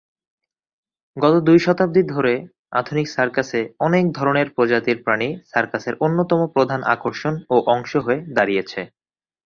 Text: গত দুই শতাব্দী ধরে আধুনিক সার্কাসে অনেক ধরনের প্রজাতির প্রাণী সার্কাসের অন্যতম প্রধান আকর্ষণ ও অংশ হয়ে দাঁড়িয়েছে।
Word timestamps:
গত 1.17 1.35
দুই 1.47 1.59
শতাব্দী 1.59 2.01
ধরে 2.05 2.33
আধুনিক 2.79 3.07
সার্কাসে 3.09 3.61
অনেক 3.79 4.05
ধরনের 4.17 4.47
প্রজাতির 4.55 4.97
প্রাণী 5.05 5.29
সার্কাসের 5.51 5.95
অন্যতম 6.05 6.39
প্রধান 6.55 6.81
আকর্ষণ 6.93 7.33
ও 7.49 7.65
অংশ 7.73 7.91
হয়ে 8.05 8.19
দাঁড়িয়েছে। 8.35 8.81